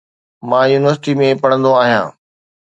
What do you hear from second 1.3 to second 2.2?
پڙھندو آھيان